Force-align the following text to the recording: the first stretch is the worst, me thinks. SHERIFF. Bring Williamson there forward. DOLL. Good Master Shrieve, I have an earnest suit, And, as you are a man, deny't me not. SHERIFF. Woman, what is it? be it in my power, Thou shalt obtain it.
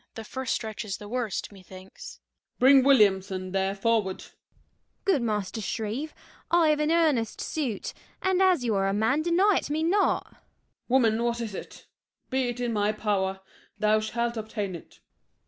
the 0.15 0.23
first 0.23 0.55
stretch 0.55 0.83
is 0.83 0.97
the 0.97 1.07
worst, 1.07 1.51
me 1.51 1.61
thinks. 1.61 2.13
SHERIFF. 2.53 2.59
Bring 2.59 2.83
Williamson 2.83 3.51
there 3.51 3.75
forward. 3.75 4.17
DOLL. 4.17 4.31
Good 5.05 5.21
Master 5.21 5.61
Shrieve, 5.61 6.15
I 6.49 6.69
have 6.69 6.79
an 6.79 6.89
earnest 6.89 7.39
suit, 7.39 7.93
And, 8.19 8.41
as 8.41 8.63
you 8.63 8.73
are 8.73 8.87
a 8.87 8.95
man, 8.95 9.21
deny't 9.21 9.69
me 9.69 9.83
not. 9.83 10.25
SHERIFF. 10.25 10.37
Woman, 10.89 11.21
what 11.23 11.39
is 11.39 11.53
it? 11.53 11.85
be 12.31 12.45
it 12.49 12.59
in 12.59 12.73
my 12.73 12.91
power, 12.91 13.41
Thou 13.77 13.99
shalt 13.99 14.37
obtain 14.37 14.73
it. 14.73 15.01